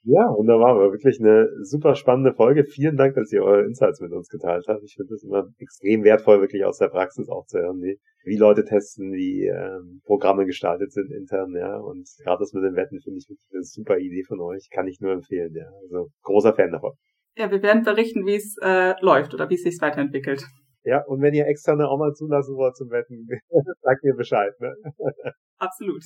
[0.05, 2.64] Ja, wunderbar, war wirklich eine super spannende Folge.
[2.64, 4.83] Vielen Dank, dass ihr eure Insights mit uns geteilt habt.
[4.83, 8.38] Ich finde es immer extrem wertvoll, wirklich aus der Praxis auch zu hören, wie, wie
[8.38, 11.77] Leute testen, wie ähm, Programme gestaltet sind intern, ja.
[11.77, 14.68] Und gerade das mit den Wetten finde ich wirklich eine super Idee von euch.
[14.72, 15.66] Kann ich nur empfehlen, ja.
[15.83, 16.92] Also großer Fan davon.
[17.37, 20.42] Ja, wir werden berichten, wie es äh, läuft oder wie es sich weiterentwickelt.
[20.85, 23.29] Ja, und wenn ihr externe auch mal zulassen wollt zum Wetten,
[23.83, 24.53] sagt mir Bescheid.
[24.59, 24.74] Ne?
[25.59, 26.03] Absolut.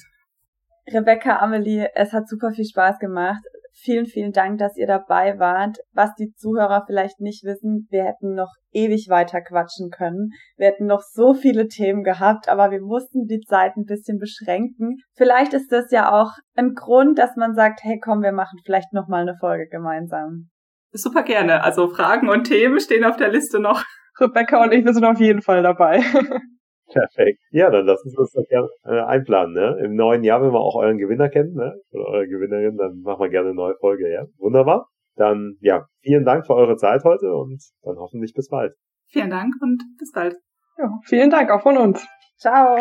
[0.87, 3.43] Rebecca, Amelie, es hat super viel Spaß gemacht.
[3.75, 5.79] Vielen, vielen Dank, dass ihr dabei wart.
[5.93, 10.31] Was die Zuhörer vielleicht nicht wissen, wir hätten noch ewig weiter quatschen können.
[10.57, 14.99] Wir hätten noch so viele Themen gehabt, aber wir mussten die Zeit ein bisschen beschränken.
[15.15, 18.93] Vielleicht ist das ja auch ein Grund, dass man sagt, hey komm, wir machen vielleicht
[18.93, 20.51] noch mal eine Folge gemeinsam.
[20.93, 21.65] Super gerne.
[21.65, 23.83] Also Fragen und Themen stehen auf der Liste noch.
[24.21, 26.03] Rebecca und ich, wir sind auf jeden Fall dabei.
[26.93, 27.41] Perfekt.
[27.51, 29.55] Ja, dann lassen Sie uns das gerne äh, einplanen.
[29.55, 29.85] Ne?
[29.85, 31.75] Im neuen Jahr, wenn wir auch euren Gewinner kennen, ne?
[31.93, 34.13] oder eure Gewinnerin, dann machen wir gerne eine neue Folge.
[34.13, 34.89] Ja, wunderbar.
[35.17, 38.75] Dann ja, vielen Dank für eure Zeit heute und dann hoffentlich bis bald.
[39.09, 40.37] Vielen Dank und bis bald.
[40.79, 42.07] Ja, vielen Dank auch von uns.
[42.39, 42.77] Ciao.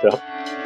[0.00, 0.59] Ciao.